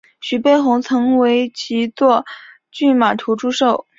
[0.19, 2.25] 徐悲鸿曾为其作
[2.71, 3.85] 骏马图祝寿。